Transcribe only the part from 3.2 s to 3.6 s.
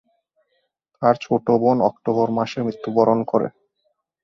করে।